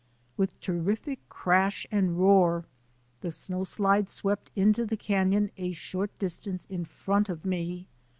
[0.35, 2.65] With terrific crash and roar
[3.19, 7.87] the snowslide swept into the canon a short distance in front of me.